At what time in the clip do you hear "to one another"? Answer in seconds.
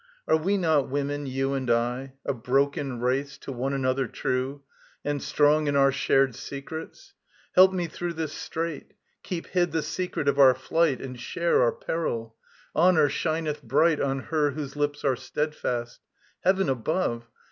3.37-4.07